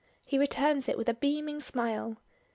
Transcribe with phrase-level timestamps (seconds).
[0.25, 2.17] He returns it with a beaming smile.